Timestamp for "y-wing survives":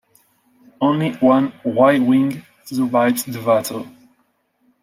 1.63-3.23